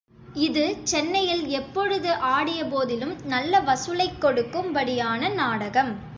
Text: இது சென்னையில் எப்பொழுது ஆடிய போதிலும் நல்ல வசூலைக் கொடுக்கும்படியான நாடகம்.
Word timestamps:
இது 0.35 0.77
சென்னையில் 0.83 1.47
எப்பொழுது 1.49 2.13
ஆடிய 2.31 2.65
போதிலும் 2.65 3.15
நல்ல 3.25 3.61
வசூலைக் 3.61 4.19
கொடுக்கும்படியான 4.21 5.33
நாடகம். 5.33 5.93